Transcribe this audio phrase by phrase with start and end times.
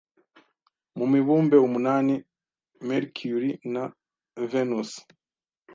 [0.97, 2.13] Mu mibumbe umunani
[2.87, 3.83] Merkuri na
[4.51, 4.99] Venusi